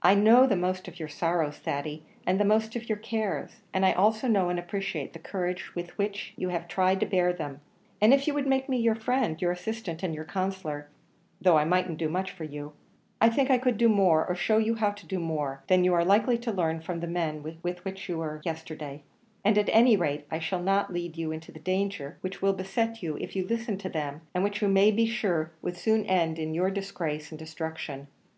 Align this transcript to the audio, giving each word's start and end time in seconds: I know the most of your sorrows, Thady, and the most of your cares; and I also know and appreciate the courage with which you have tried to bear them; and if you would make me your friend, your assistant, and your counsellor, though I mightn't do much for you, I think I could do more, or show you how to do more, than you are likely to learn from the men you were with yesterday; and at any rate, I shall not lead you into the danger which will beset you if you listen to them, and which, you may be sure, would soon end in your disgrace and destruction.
I 0.00 0.14
know 0.14 0.46
the 0.46 0.56
most 0.56 0.88
of 0.88 0.98
your 0.98 1.10
sorrows, 1.10 1.58
Thady, 1.58 2.04
and 2.26 2.40
the 2.40 2.44
most 2.46 2.74
of 2.74 2.88
your 2.88 2.96
cares; 2.96 3.60
and 3.74 3.84
I 3.84 3.92
also 3.92 4.28
know 4.28 4.48
and 4.48 4.58
appreciate 4.58 5.12
the 5.12 5.18
courage 5.18 5.74
with 5.74 5.90
which 5.98 6.32
you 6.38 6.48
have 6.48 6.68
tried 6.68 7.00
to 7.00 7.06
bear 7.06 7.34
them; 7.34 7.60
and 8.00 8.14
if 8.14 8.26
you 8.26 8.32
would 8.32 8.46
make 8.46 8.66
me 8.66 8.78
your 8.78 8.94
friend, 8.94 9.42
your 9.42 9.52
assistant, 9.52 10.02
and 10.02 10.14
your 10.14 10.24
counsellor, 10.24 10.88
though 11.38 11.58
I 11.58 11.66
mightn't 11.66 11.98
do 11.98 12.08
much 12.08 12.30
for 12.30 12.44
you, 12.44 12.72
I 13.20 13.28
think 13.28 13.50
I 13.50 13.58
could 13.58 13.76
do 13.76 13.90
more, 13.90 14.26
or 14.26 14.34
show 14.34 14.56
you 14.56 14.76
how 14.76 14.90
to 14.92 15.04
do 15.06 15.18
more, 15.18 15.62
than 15.68 15.84
you 15.84 15.92
are 15.92 16.02
likely 16.02 16.38
to 16.38 16.50
learn 16.50 16.80
from 16.80 17.00
the 17.00 17.06
men 17.06 17.44
you 17.44 17.58
were 17.62 17.62
with 18.30 18.46
yesterday; 18.46 19.02
and 19.44 19.58
at 19.58 19.68
any 19.70 19.98
rate, 19.98 20.24
I 20.30 20.38
shall 20.38 20.62
not 20.62 20.94
lead 20.94 21.18
you 21.18 21.30
into 21.30 21.52
the 21.52 21.60
danger 21.60 22.16
which 22.22 22.40
will 22.40 22.54
beset 22.54 23.02
you 23.02 23.18
if 23.20 23.36
you 23.36 23.46
listen 23.46 23.76
to 23.80 23.90
them, 23.90 24.22
and 24.34 24.42
which, 24.42 24.62
you 24.62 24.68
may 24.68 24.90
be 24.90 25.04
sure, 25.04 25.52
would 25.60 25.76
soon 25.76 26.06
end 26.06 26.38
in 26.38 26.54
your 26.54 26.70
disgrace 26.70 27.28
and 27.30 27.38
destruction. 27.38 28.06